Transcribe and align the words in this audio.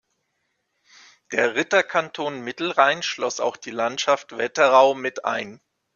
Der 1.31 1.53
Ritterkanton 1.53 2.41
Mittelrhein 2.43 3.03
schloss 3.03 3.39
auch 3.39 3.55
die 3.55 3.69
Landschaft 3.69 4.35
Wetterau 4.35 4.95
mit 4.95 5.25
ein. 5.25 5.61